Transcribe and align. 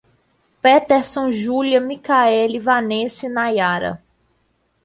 Peterson, 0.63 1.29
Giulia, 1.29 1.79
Micaela, 1.79 2.57
Wanessa 2.65 3.27
e 3.27 3.29
Nayara 3.29 4.03